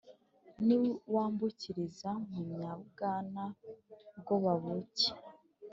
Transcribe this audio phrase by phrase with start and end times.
[0.65, 3.43] niwambukiriza mu nyabwana
[4.19, 5.09] bwobabuke,